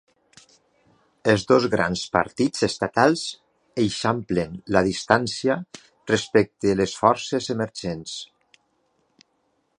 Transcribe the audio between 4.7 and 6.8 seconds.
la distància respecte